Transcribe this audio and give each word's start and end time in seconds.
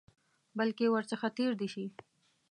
بلکې 0.57 0.85
ورڅخه 0.91 1.29
تېر 1.37 1.51
دي 1.59 1.67
شي. 1.73 1.85